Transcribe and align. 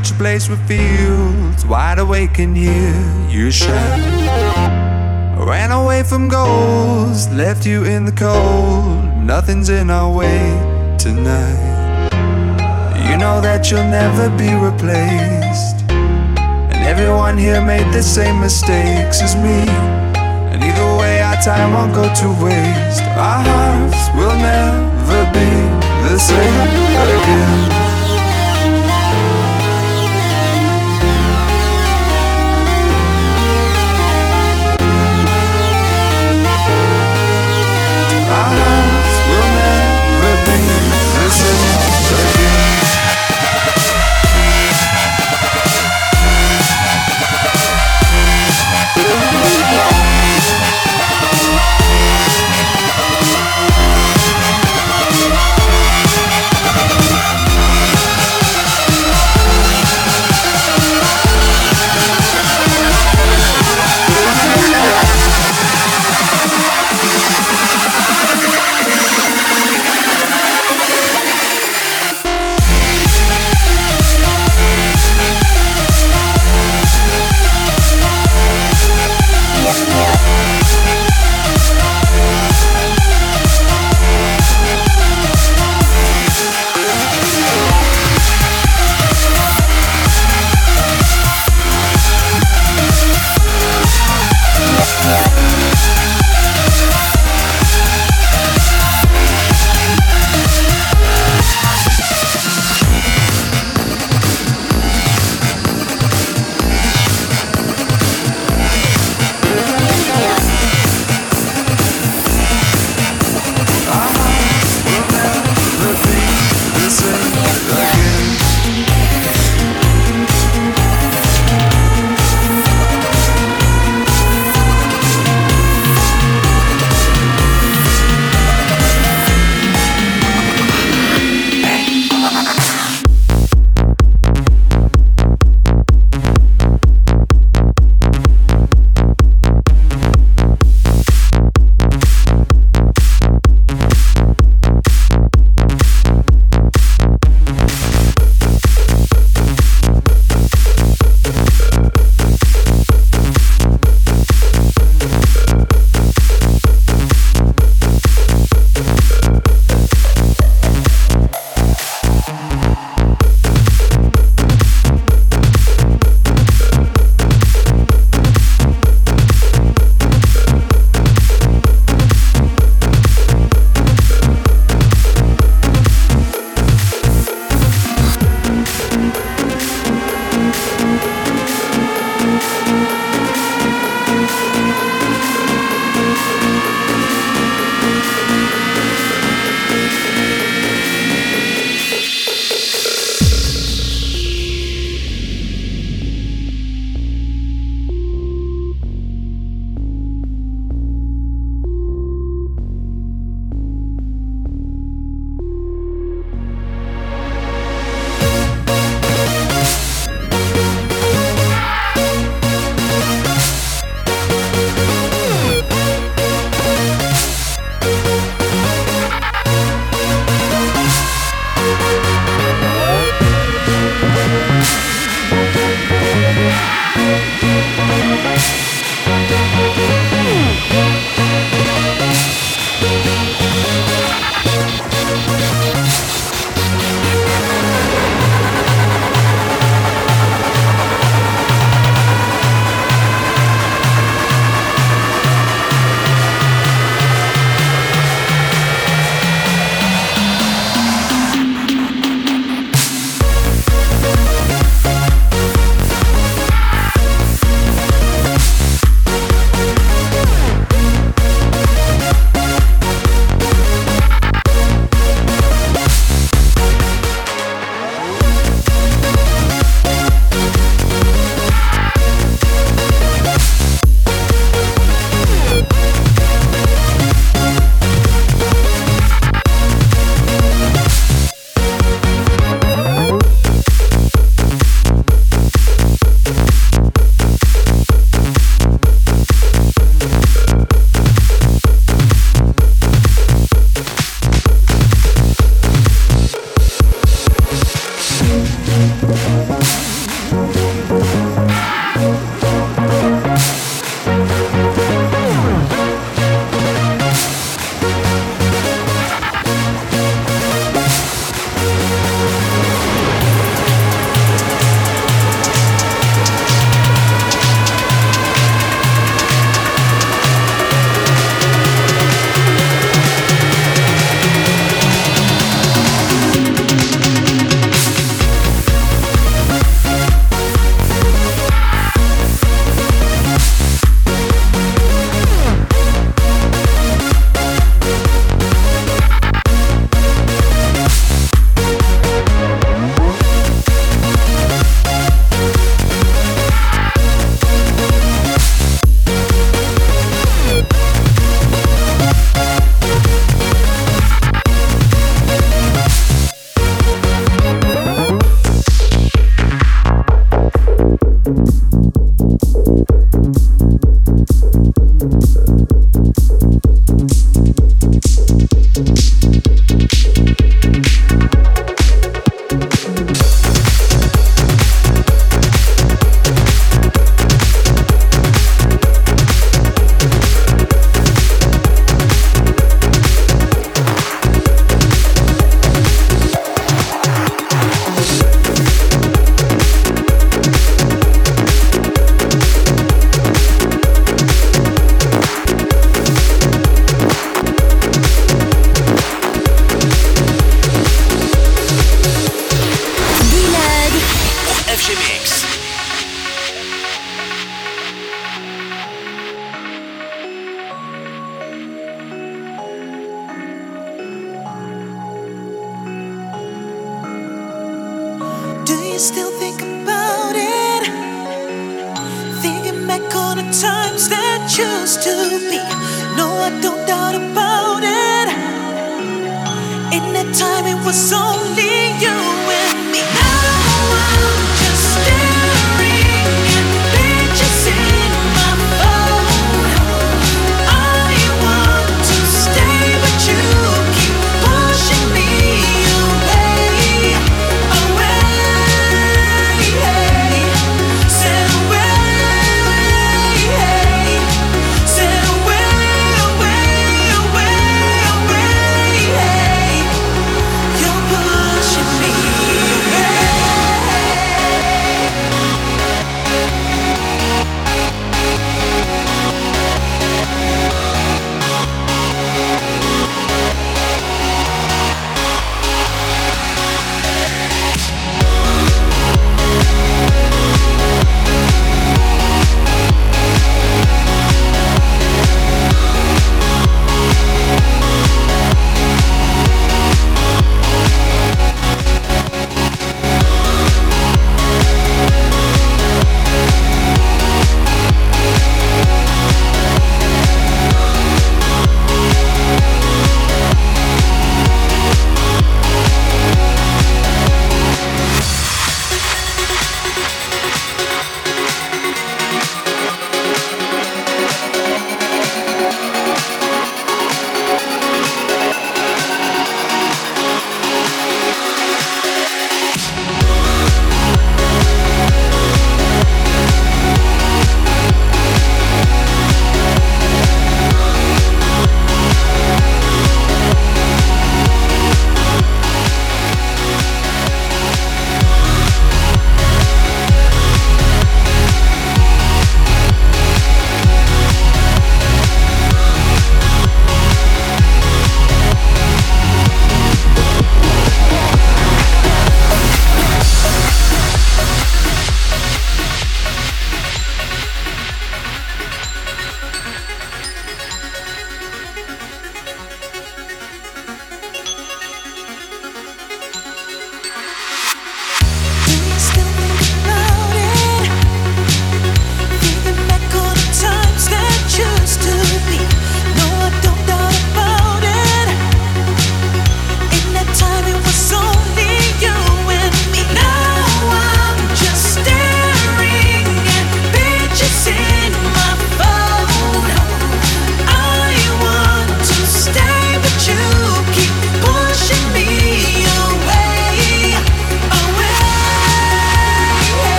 a 0.00 0.14
place 0.14 0.48
with 0.48 0.60
fields. 0.66 1.66
Wide 1.66 1.98
awake 1.98 2.38
and 2.38 2.56
hear 2.56 2.94
you. 3.28 3.50
I 3.52 5.44
ran 5.46 5.70
away 5.70 6.02
from 6.02 6.28
goals, 6.28 7.28
left 7.32 7.66
you 7.66 7.84
in 7.84 8.04
the 8.04 8.12
cold. 8.12 9.04
Nothing's 9.22 9.68
in 9.68 9.90
our 9.90 10.10
way 10.10 10.38
tonight. 10.98 12.08
You 13.08 13.18
know 13.18 13.40
that 13.42 13.70
you'll 13.70 13.84
never 13.84 14.30
be 14.30 14.54
replaced. 14.54 15.84
And 15.90 16.80
everyone 16.86 17.36
here 17.36 17.60
made 17.60 17.92
the 17.92 18.02
same 18.02 18.40
mistakes 18.40 19.20
as 19.20 19.36
me. 19.36 19.68
And 20.52 20.62
either 20.62 20.96
way, 21.00 21.20
our 21.20 21.36
time 21.42 21.74
won't 21.74 21.94
go 21.94 22.04
to 22.04 22.28
waste. 22.42 23.02
Our 23.28 23.42
hearts 23.44 24.08
will 24.16 24.36
never 24.36 25.20
be 25.36 25.50
the 26.08 26.18
same 26.18 26.68
again. 27.20 27.81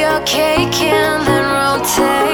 your 0.00 0.20
cake 0.24 0.80
and 0.80 1.26
then 1.26 1.44
rotate. 1.52 2.29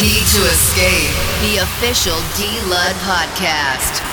Need 0.00 0.26
to 0.26 0.42
escape 0.44 1.14
the 1.42 1.62
official 1.62 2.18
D 2.36 2.60
Lud 2.68 2.94
podcast. 2.96 4.09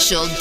Official 0.00 0.39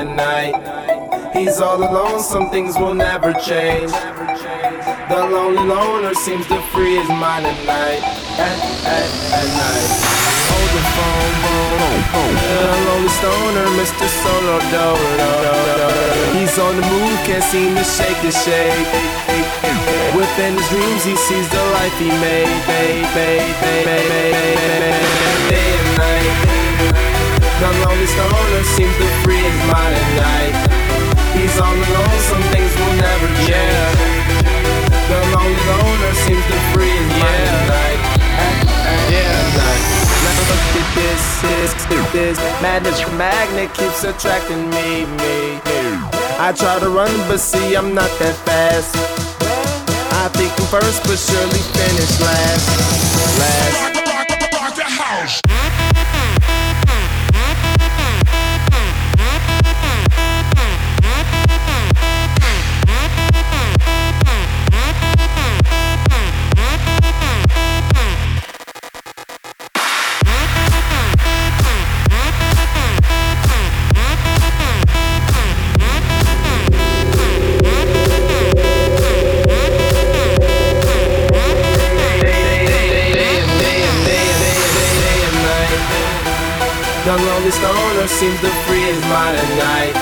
at 0.00 0.16
night 0.16 0.54
He's 1.32 1.60
all 1.60 1.78
alone, 1.78 2.20
some 2.20 2.50
things 2.50 2.76
will 2.76 2.94
never 2.94 3.32
change 3.34 3.92
the 5.10 5.26
lonely 5.26 5.64
loner 5.66 6.14
seems 6.14 6.46
to 6.46 6.62
free 6.70 6.94
his 6.94 7.08
mind 7.08 7.44
at 7.44 7.58
night. 7.66 7.98
At, 8.38 8.54
at, 8.86 9.10
at 9.34 9.48
night. 9.58 9.90
Hold 10.46 10.70
the 10.70 10.84
phone, 10.94 11.34
phone, 11.42 12.02
phone. 12.14 12.34
The 12.38 12.78
lonely 12.86 13.10
stoner, 13.18 13.66
Mr. 13.74 14.06
Solo 14.06 14.56
Do. 14.70 14.86
do, 15.18 15.30
do, 15.42 15.74
do. 15.82 16.38
He's 16.38 16.54
on 16.62 16.76
the 16.78 16.86
move, 16.86 17.18
can't 17.26 17.42
seem 17.42 17.74
to 17.74 17.82
shake 17.82 18.22
the 18.22 18.30
shade. 18.30 18.86
Within 20.14 20.54
his 20.54 20.68
dreams, 20.68 21.02
he 21.02 21.16
sees 21.16 21.48
the 21.50 21.64
life 21.74 21.98
he 21.98 22.06
made. 22.06 22.46
Day. 22.70 23.40
The 27.60 27.68
lonely 27.84 28.06
stoner 28.06 28.64
seems 28.72 28.96
to 28.96 29.06
free 29.20 29.36
his 29.36 29.60
mind 29.68 29.92
at 29.92 30.08
night. 30.16 30.56
He's 31.36 31.60
on 31.60 31.76
the 31.76 31.88
low, 31.92 32.08
some 32.32 32.40
things 32.48 32.72
will 32.72 32.96
never 32.96 33.28
change. 33.44 34.00
The 35.12 35.20
lonely 35.28 35.60
loner 35.68 36.14
seems 36.24 36.40
to 36.40 36.56
free 36.72 36.88
his 36.88 37.10
mind 37.20 37.44
at 37.52 37.60
night. 37.68 38.00
At, 38.40 38.64
at, 38.64 39.12
yeah. 39.12 39.60
night. 39.60 39.84
Now 40.24 40.40
look 40.48 40.72
at 40.72 40.88
this, 40.96 41.20
this, 41.44 41.76
this. 42.16 42.36
Madness 42.64 43.04
magnet 43.20 43.74
keeps 43.74 44.04
attracting 44.04 44.70
me, 44.72 45.04
me, 45.20 45.60
me. 45.60 45.80
I 46.40 46.56
try 46.56 46.80
to 46.80 46.88
run, 46.88 47.12
but 47.28 47.40
see 47.40 47.76
I'm 47.76 47.92
not 47.92 48.08
that 48.24 48.40
fast. 48.48 48.96
I 50.16 50.32
think 50.32 50.48
I'm 50.56 50.64
first, 50.72 51.04
but 51.04 51.20
surely 51.20 51.60
finish 51.76 52.20
last. 52.24 52.72
Last. 53.36 54.00
The 55.60 55.69
stoner 88.00 88.08
seems 88.08 88.40
to 88.40 88.48
free 88.64 88.80
his 88.80 89.00
mind 89.12 89.36
at 89.36 89.50
night. 89.60 89.94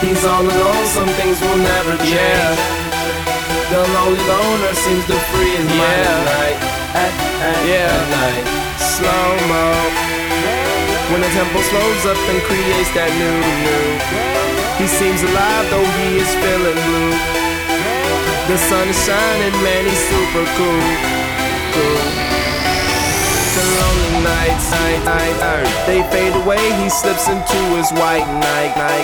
He's 0.00 0.24
all 0.24 0.40
alone, 0.40 0.86
some 0.86 1.08
things 1.20 1.36
will 1.40 1.60
never 1.60 1.92
change. 2.00 2.60
The 3.68 3.84
lonely 3.84 4.22
loner 4.24 4.72
seems 4.72 5.04
to 5.12 5.16
free 5.28 5.52
his 5.60 5.68
mind 5.68 6.04
at 6.08 6.20
night. 6.24 6.58
At, 6.96 7.12
at, 7.44 7.58
yeah. 7.68 7.92
at 7.92 8.06
night. 8.16 8.44
Slow 8.80 9.28
mo. 9.44 9.64
When 11.12 11.20
the 11.20 11.28
tempo 11.36 11.60
slows 11.68 12.04
up 12.08 12.20
and 12.32 12.40
creates 12.48 12.92
that 12.96 13.12
new, 13.20 13.36
new. 13.60 13.88
He 14.80 14.86
seems 14.88 15.20
alive 15.20 15.68
though 15.68 15.88
he 16.00 16.24
is 16.24 16.32
feeling 16.40 16.80
blue. 16.80 17.12
The 18.48 18.56
sun 18.56 18.88
is 18.88 18.96
shining, 19.04 19.56
man, 19.60 19.84
he's 19.84 20.00
super 20.08 20.44
cool. 20.56 20.80
Cool. 21.76 22.27
Nights, 24.22 24.70
night, 24.70 25.04
night, 25.04 25.36
night. 25.38 25.86
They 25.86 26.02
fade 26.10 26.34
away, 26.42 26.60
he 26.82 26.90
slips 26.90 27.28
into 27.28 27.58
his 27.76 27.90
white 27.92 28.26
night, 28.40 28.76
night. 28.76 28.98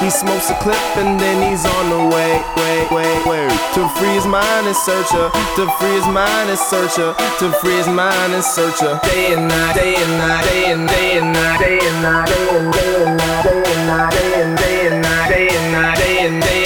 He 0.00 0.10
smokes 0.10 0.50
a 0.50 0.54
clip 0.60 0.80
and 0.96 1.18
then 1.20 1.40
he's 1.48 1.64
on 1.64 1.90
the 1.90 2.14
way, 2.14 2.42
way, 2.56 2.86
way, 2.90 3.12
way. 3.24 3.48
To 3.74 3.88
free 3.96 4.14
his 4.14 4.26
mind 4.26 4.66
and 4.66 4.76
search 4.76 5.10
her. 5.10 5.30
To 5.56 5.70
free 5.78 5.94
his 5.94 6.06
mind 6.06 6.50
and 6.50 6.58
search 6.58 6.96
her. 6.96 7.14
To 7.38 7.52
free 7.60 7.76
his 7.76 7.88
mind 7.88 8.34
and 8.34 8.44
search 8.44 8.80
her. 8.80 9.00
Day 9.04 9.34
and 9.34 9.48
night, 9.48 9.74
day 9.74 9.94
and 9.96 10.18
night, 10.18 10.44
day 10.44 10.72
and 10.72 10.88
day 10.88 11.18
and 11.18 11.32
night, 11.32 11.58
day 11.60 11.78
and 11.80 12.02
night, 12.02 12.26
day 12.26 12.48
and 12.58 12.72
day 12.72 13.04
and 13.04 13.16
night, 13.16 13.42
day 13.44 13.62
and 13.64 13.86
night, 13.86 14.10
day 14.12 14.42
and 14.42 14.58
day 14.58 14.86
and 14.88 15.02
night, 15.02 15.28
day 15.28 15.48
and 15.48 15.72
night, 15.72 15.96
day 15.96 16.26
and 16.26 16.42
day 16.42 16.63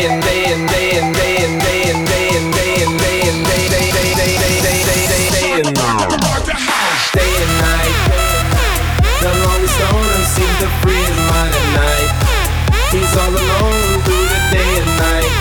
was 13.09 13.17
all 13.25 13.33
alone 13.33 14.01
through 14.05 14.27
the 14.29 14.41
day 14.53 14.73
and 14.85 14.93
night. 15.01 15.33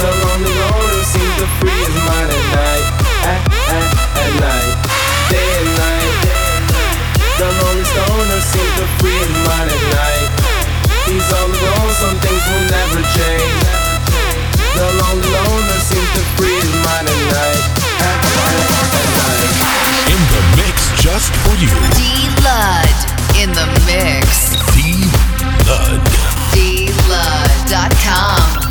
The 0.00 0.10
lonely 0.24 0.54
loner 0.56 1.04
to 1.04 1.46
free 1.60 1.76
his 1.76 1.96
mind 2.08 2.30
at 2.32 2.44
night. 2.56 2.86
At, 3.28 3.40
at, 3.68 3.84
at 4.16 4.32
night, 4.40 4.72
day 5.28 5.50
and 5.60 5.70
night. 5.76 6.24
The 7.36 7.48
lonely 7.52 7.84
stoner 7.84 8.40
to 8.40 8.86
free 8.96 9.20
his 9.20 9.34
mind 9.44 9.68
at 9.76 9.84
night. 9.92 10.28
He's 11.04 11.28
all 11.36 11.52
alone, 11.52 11.92
some 12.00 12.16
things 12.24 12.44
will 12.48 12.66
never 12.72 13.02
change. 13.12 13.60
The 14.72 14.88
lonely 15.04 15.28
loner 15.28 15.80
to 15.84 16.22
free 16.38 16.56
his 16.64 16.72
mind 16.86 17.12
at 17.12 17.22
night. 17.28 17.64
At, 18.08 18.18
at, 18.24 18.72
at 18.88 19.08
night. 19.20 19.52
In 20.16 20.20
the 20.32 20.42
mix 20.56 20.76
just 20.96 21.28
for 21.44 21.54
you. 21.60 21.72
D. 21.92 22.00
Lud 22.40 22.96
in 23.36 23.52
the 23.52 23.68
mix. 23.84 24.56
D. 24.72 25.04
Lud 25.68 26.17
love.com. 27.08 28.67